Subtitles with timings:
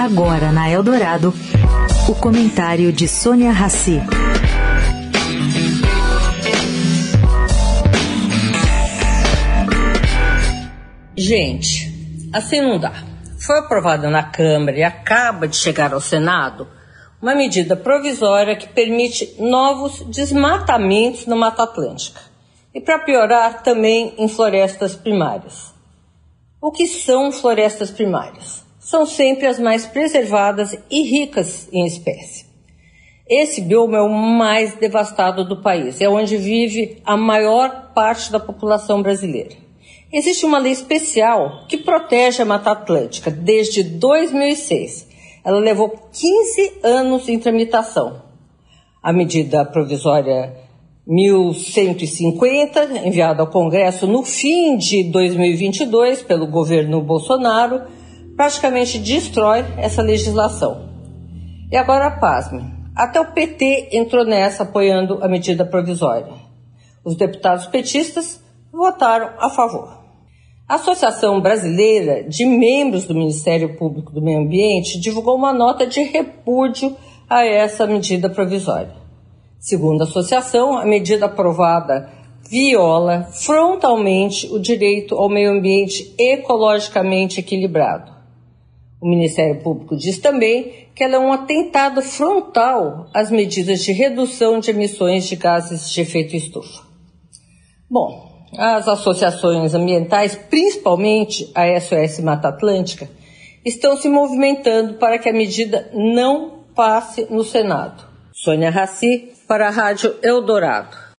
[0.00, 1.34] Agora na Eldorado,
[2.08, 4.00] o comentário de Sônia Rassi.
[11.14, 12.94] Gente, assim não dá.
[13.44, 16.66] Foi aprovada na Câmara e acaba de chegar ao Senado
[17.20, 22.22] uma medida provisória que permite novos desmatamentos na Mata Atlântica.
[22.74, 25.74] E para piorar, também em florestas primárias.
[26.58, 28.69] O que são florestas primárias?
[28.80, 32.46] São sempre as mais preservadas e ricas em espécie.
[33.28, 38.40] Esse bioma é o mais devastado do país, é onde vive a maior parte da
[38.40, 39.54] população brasileira.
[40.10, 45.06] Existe uma lei especial que protege a Mata Atlântica desde 2006.
[45.44, 48.22] Ela levou 15 anos em tramitação.
[49.02, 50.56] A medida provisória
[51.06, 57.82] 1150, enviada ao Congresso no fim de 2022 pelo governo Bolsonaro,
[58.36, 60.88] praticamente destrói essa legislação.
[61.70, 62.62] E agora, pasme,
[62.94, 66.32] até o PT entrou nessa apoiando a medida provisória.
[67.04, 70.00] Os deputados petistas votaram a favor.
[70.68, 76.02] A Associação Brasileira de Membros do Ministério Público do Meio Ambiente divulgou uma nota de
[76.02, 76.96] repúdio
[77.28, 78.94] a essa medida provisória.
[79.58, 82.08] Segundo a associação, a medida aprovada
[82.48, 88.19] viola frontalmente o direito ao meio ambiente ecologicamente equilibrado.
[89.00, 94.60] O Ministério Público diz também que ela é um atentado frontal às medidas de redução
[94.60, 96.82] de emissões de gases de efeito estufa.
[97.88, 103.08] Bom, as associações ambientais, principalmente a SOS Mata Atlântica,
[103.64, 108.04] estão se movimentando para que a medida não passe no Senado.
[108.32, 110.96] Sônia Raci, para a Rádio Eldorado.